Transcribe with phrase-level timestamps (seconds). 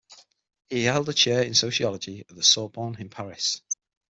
[0.67, 3.61] He held a chair in sociology at the Sorbonne in Paris.